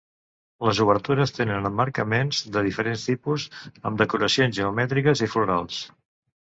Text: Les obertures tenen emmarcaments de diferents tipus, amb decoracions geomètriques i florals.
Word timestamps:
Les 0.67 0.79
obertures 0.85 1.33
tenen 1.35 1.67
emmarcaments 1.69 2.41
de 2.57 2.65
diferents 2.71 3.05
tipus, 3.13 3.47
amb 3.91 4.03
decoracions 4.05 4.61
geomètriques 4.63 5.27
i 5.31 5.35
florals. 5.37 5.83